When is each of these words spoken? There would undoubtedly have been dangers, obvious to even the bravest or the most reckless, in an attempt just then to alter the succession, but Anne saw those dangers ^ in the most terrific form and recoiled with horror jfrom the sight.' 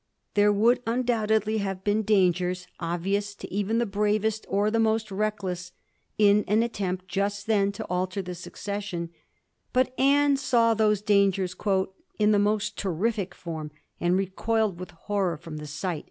There 0.33 0.51
would 0.51 0.81
undoubtedly 0.87 1.59
have 1.59 1.83
been 1.83 2.01
dangers, 2.01 2.65
obvious 2.79 3.35
to 3.35 3.53
even 3.53 3.77
the 3.77 3.85
bravest 3.85 4.47
or 4.49 4.71
the 4.71 4.79
most 4.79 5.11
reckless, 5.11 5.73
in 6.17 6.43
an 6.47 6.63
attempt 6.63 7.07
just 7.07 7.45
then 7.45 7.71
to 7.73 7.85
alter 7.85 8.23
the 8.23 8.33
succession, 8.33 9.11
but 9.73 9.93
Anne 9.99 10.37
saw 10.37 10.73
those 10.73 11.03
dangers 11.03 11.53
^ 11.55 11.87
in 12.17 12.31
the 12.31 12.39
most 12.39 12.79
terrific 12.79 13.35
form 13.35 13.69
and 13.99 14.17
recoiled 14.17 14.79
with 14.79 14.89
horror 14.89 15.37
jfrom 15.39 15.59
the 15.59 15.67
sight.' 15.67 15.99